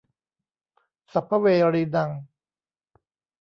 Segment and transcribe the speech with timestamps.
[1.13, 2.09] สัพพะเวรีนัง